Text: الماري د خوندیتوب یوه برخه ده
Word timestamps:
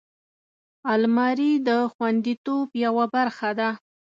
الماري 0.93 1.51
د 1.67 1.69
خوندیتوب 1.93 2.67
یوه 2.85 3.05
برخه 3.15 3.49
ده 3.59 3.69